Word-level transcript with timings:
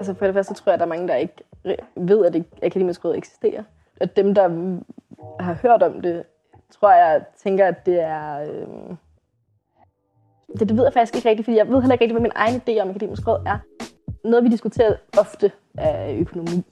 Altså 0.00 0.14
for 0.14 0.26
det 0.26 0.34
første 0.34 0.54
tror 0.54 0.70
jeg, 0.70 0.74
at 0.74 0.80
der 0.80 0.86
er 0.86 0.88
mange, 0.88 1.08
der 1.08 1.14
ikke 1.14 1.34
ved, 1.96 2.26
at 2.26 2.32
det 2.32 2.44
akademisk 2.62 3.04
råd 3.04 3.16
eksisterer. 3.16 3.62
Og 4.00 4.16
dem, 4.16 4.34
der 4.34 4.48
har 5.40 5.58
hørt 5.62 5.82
om 5.82 6.00
det, 6.00 6.24
tror 6.70 6.92
jeg, 6.92 7.24
tænker, 7.42 7.66
at 7.66 7.86
det 7.86 8.00
er... 8.00 8.40
Øh... 8.40 8.96
Det, 10.58 10.68
det 10.68 10.76
ved 10.76 10.84
jeg 10.84 10.92
faktisk 10.92 11.16
ikke 11.16 11.28
rigtigt, 11.28 11.46
fordi 11.46 11.56
jeg 11.56 11.68
ved 11.68 11.80
heller 11.80 11.92
ikke 11.92 12.04
rigtigt, 12.04 12.20
hvad 12.20 12.22
min 12.22 12.32
egen 12.34 12.62
idé 12.68 12.82
om 12.82 12.90
akademisk 12.90 13.26
råd 13.26 13.42
er. 13.46 13.58
Noget, 14.24 14.44
vi 14.44 14.48
diskuterer 14.48 14.96
ofte, 15.18 15.52
er 15.78 16.14
økonomi. 16.20 16.64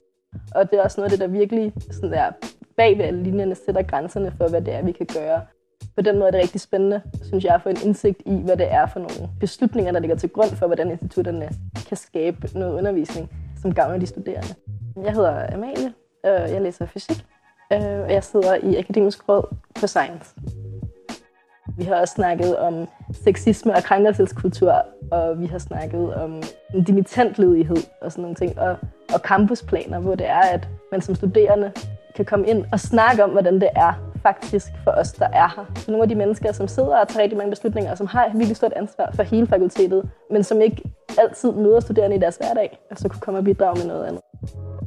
Og 0.55 0.71
det 0.71 0.79
er 0.79 0.83
også 0.83 1.01
noget 1.01 1.11
af 1.11 1.17
det, 1.17 1.29
der 1.29 1.37
virkelig 1.39 1.73
sådan 1.91 2.11
der, 2.11 2.31
bag 2.77 2.97
ved 2.97 3.05
alle 3.05 3.23
linjerne 3.23 3.55
sætter 3.55 3.81
grænserne 3.81 4.33
for, 4.37 4.49
hvad 4.49 4.61
det 4.61 4.73
er, 4.73 4.83
vi 4.83 4.91
kan 4.91 5.07
gøre. 5.13 5.41
På 5.95 6.01
den 6.01 6.15
måde 6.15 6.27
er 6.27 6.31
det 6.31 6.41
rigtig 6.41 6.61
spændende, 6.61 7.01
synes 7.23 7.43
jeg, 7.43 7.55
at 7.55 7.61
få 7.61 7.69
en 7.69 7.77
indsigt 7.85 8.21
i, 8.25 8.41
hvad 8.45 8.57
det 8.57 8.71
er 8.71 8.85
for 8.85 8.99
nogle 8.99 9.29
beslutninger, 9.39 9.91
der 9.91 9.99
ligger 9.99 10.15
til 10.15 10.29
grund 10.29 10.49
for, 10.49 10.65
hvordan 10.65 10.91
institutterne 10.91 11.49
kan 11.87 11.97
skabe 11.97 12.49
noget 12.53 12.73
undervisning, 12.73 13.29
som 13.61 13.73
gavner 13.73 13.97
de 13.97 14.05
studerende. 14.05 14.55
Jeg 15.03 15.13
hedder 15.13 15.53
Amalie, 15.53 15.93
og 16.23 16.51
jeg 16.53 16.61
læser 16.61 16.85
fysik, 16.85 17.25
øh, 17.73 17.79
og 17.81 18.13
jeg 18.13 18.23
sidder 18.23 18.55
i 18.55 18.75
Akademisk 18.75 19.29
Råd 19.29 19.55
på 19.79 19.87
Science. 19.87 20.35
Vi 21.77 21.83
har 21.83 21.95
også 21.95 22.13
snakket 22.13 22.57
om 22.57 22.87
sexisme 23.11 23.73
og 23.73 23.83
krænkelseskultur, 23.83 24.85
og 25.11 25.39
vi 25.39 25.45
har 25.45 25.57
snakket 25.57 26.15
om 26.15 26.43
dimittentledighed 26.87 27.77
og 28.01 28.11
sådan 28.11 28.21
nogle 28.21 28.35
ting, 28.35 28.59
og, 28.59 28.77
og 29.13 29.19
campusplaner, 29.19 29.99
hvor 29.99 30.15
det 30.15 30.27
er, 30.27 30.39
at 30.39 30.67
man 30.91 31.01
som 31.01 31.15
studerende 31.15 31.71
kan 32.15 32.25
komme 32.25 32.47
ind 32.47 32.65
og 32.71 32.79
snakke 32.79 33.23
om, 33.23 33.29
hvordan 33.29 33.53
det 33.53 33.69
er 33.75 34.08
faktisk 34.23 34.67
for 34.83 34.91
os, 34.91 35.11
der 35.11 35.27
er 35.33 35.53
her. 35.55 35.65
Så 35.75 35.91
nogle 35.91 36.03
af 36.03 36.09
de 36.09 36.15
mennesker, 36.15 36.51
som 36.51 36.67
sidder 36.67 36.97
og 36.97 37.07
tager 37.07 37.23
rigtig 37.23 37.37
mange 37.37 37.49
beslutninger, 37.49 37.91
og 37.91 37.97
som 37.97 38.07
har 38.07 38.25
et 38.25 38.31
virkelig 38.33 38.55
stort 38.55 38.73
ansvar 38.73 39.11
for 39.13 39.23
hele 39.23 39.47
fakultetet, 39.47 40.09
men 40.31 40.43
som 40.43 40.61
ikke 40.61 40.83
altid 41.17 41.51
møder 41.51 41.79
studerende 41.79 42.15
i 42.15 42.19
deres 42.19 42.35
hverdag, 42.35 42.77
og 42.91 42.97
så 42.97 43.09
kunne 43.09 43.21
komme 43.21 43.39
og 43.39 43.43
bidrage 43.43 43.75
med 43.79 43.87
noget 43.87 44.05
andet. 44.05 44.21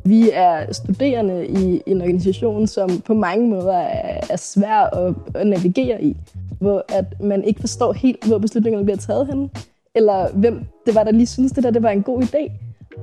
Vi 0.05 0.31
er 0.33 0.73
studerende 0.73 1.47
i 1.47 1.83
en 1.87 2.01
organisation, 2.01 2.67
som 2.67 3.01
på 3.01 3.15
mange 3.15 3.49
måder 3.49 3.77
er, 3.77 4.21
er 4.31 4.37
svær 4.37 4.81
at, 4.81 5.15
at 5.35 5.47
navigere 5.47 6.03
i, 6.03 6.17
hvor 6.61 6.85
at 6.89 7.21
man 7.21 7.45
ikke 7.45 7.61
forstår 7.61 7.93
helt, 7.93 8.27
hvor 8.27 8.39
beslutningerne 8.39 8.85
bliver 8.85 8.97
taget 8.97 9.27
hen, 9.27 9.51
eller 9.95 10.29
hvem 10.35 10.65
det 10.87 10.95
var, 10.95 11.05
der 11.05 11.11
lige 11.11 11.27
synes, 11.27 11.53
det 11.53 11.65
der 11.65 11.71
det 11.71 11.83
var 11.83 11.91
en 11.91 12.03
god 12.03 12.23
idé. 12.23 12.53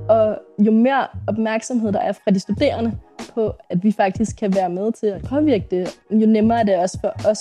Og 0.10 0.38
jo 0.60 0.72
mere 0.72 1.08
opmærksomhed 1.28 1.92
der 1.92 2.00
er 2.00 2.12
fra 2.12 2.32
de 2.32 2.40
studerende 2.40 2.92
på, 3.34 3.54
at 3.70 3.84
vi 3.84 3.92
faktisk 3.92 4.36
kan 4.36 4.56
være 4.56 4.70
med 4.70 4.92
til 4.92 5.08
at 5.08 5.22
påvirke 5.22 5.66
det, 5.72 6.00
jo 6.12 6.28
nemmere 6.28 6.60
er 6.60 6.64
det 6.64 6.78
også 6.78 6.98
for 7.02 7.30
os, 7.30 7.40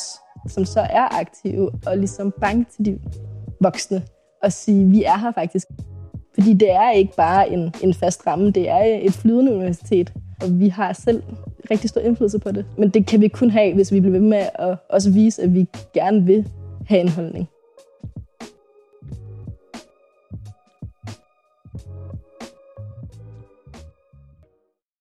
som 0.49 0.65
så 0.65 0.81
er 0.81 1.21
aktive, 1.21 1.71
og 1.87 1.99
ligesom 1.99 2.35
banke 2.41 2.71
til 2.77 2.85
de 2.85 2.99
voksne 3.61 4.03
og 4.43 4.53
sige, 4.53 4.85
vi 4.85 5.05
er 5.05 5.19
her 5.19 5.33
faktisk. 5.33 5.67
Fordi 6.35 6.53
det 6.53 6.73
er 6.73 6.91
ikke 6.91 7.17
bare 7.17 7.51
en, 7.51 7.75
en 7.83 7.95
fast 7.95 8.27
ramme, 8.27 8.51
det 8.51 8.69
er 8.69 8.99
et 9.03 9.13
flydende 9.13 9.55
universitet, 9.55 10.13
og 10.43 10.61
vi 10.61 10.69
har 10.69 10.93
selv 10.93 11.23
rigtig 11.71 11.91
stor 11.91 12.01
indflydelse 12.01 12.39
på 12.39 12.53
det. 12.53 12.67
Men 12.79 12.89
det 12.89 13.07
kan 13.07 13.21
vi 13.21 13.29
kun 13.29 13.51
have, 13.51 13.75
hvis 13.75 13.93
vi 13.93 14.01
bliver 14.01 14.19
ved 14.19 14.29
med 14.29 14.47
at 14.55 14.77
også 14.91 15.11
vise, 15.11 15.43
at 15.43 15.55
vi 15.55 15.67
gerne 15.95 16.25
vil 16.25 16.49
have 16.89 17.01
en 17.01 17.09
holdning. 17.09 17.49